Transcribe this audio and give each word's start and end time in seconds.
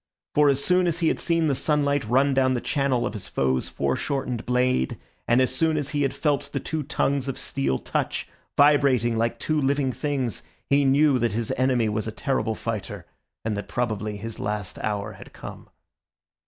For 0.33 0.49
as 0.49 0.65
soon 0.65 0.87
as 0.87 0.97
he 1.01 1.09
had 1.09 1.19
seen 1.19 1.45
the 1.45 1.53
sunlight 1.53 2.03
run 2.09 2.33
down 2.33 2.55
the 2.55 2.59
channel 2.59 3.05
of 3.05 3.13
his 3.13 3.27
foe's 3.27 3.69
foreshortened 3.69 4.47
blade, 4.47 4.97
and 5.27 5.39
as 5.39 5.53
soon 5.53 5.77
as 5.77 5.89
he 5.91 6.01
had 6.01 6.11
felt 6.11 6.49
the 6.51 6.59
two 6.59 6.81
tongues 6.81 7.27
of 7.27 7.37
steel 7.37 7.77
touch, 7.77 8.27
vibrating 8.57 9.15
like 9.15 9.37
two 9.37 9.61
living 9.61 9.91
things, 9.91 10.41
he 10.71 10.85
knew 10.85 11.19
that 11.19 11.33
his 11.33 11.51
enemy 11.55 11.87
was 11.87 12.07
a 12.07 12.11
terrible 12.11 12.55
fighter, 12.55 13.05
and 13.45 13.55
that 13.55 13.67
probably 13.67 14.17
his 14.17 14.39
last 14.39 14.79
hour 14.79 15.11
had 15.11 15.33
come. 15.33 15.69